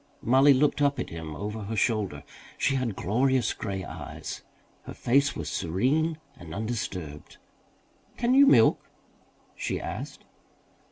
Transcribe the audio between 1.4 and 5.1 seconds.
her shoulder. She had glorious grey eyes. Her